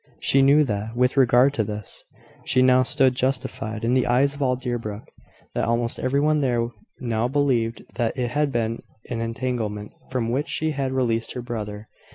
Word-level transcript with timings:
She 0.19 0.41
knew 0.41 0.63
that, 0.63 0.95
with 0.95 1.15
regard 1.15 1.53
to 1.53 1.63
this, 1.63 2.03
she 2.43 2.63
now 2.63 2.81
stood 2.81 3.13
justified 3.13 3.85
in 3.85 3.93
the 3.93 4.07
eyes 4.07 4.33
of 4.33 4.41
all 4.41 4.55
Deerbrook, 4.55 5.03
that 5.53 5.65
almost 5.65 5.99
everyone 5.99 6.41
there 6.41 6.69
now 6.99 7.27
believed 7.27 7.83
that 7.97 8.17
it 8.17 8.31
had 8.31 8.51
been 8.51 8.81
an 9.11 9.21
entanglement 9.21 9.91
from 10.09 10.31
which 10.31 10.47
she 10.47 10.71
had 10.71 10.91
released 10.91 11.33
her 11.33 11.43
brother. 11.43 11.87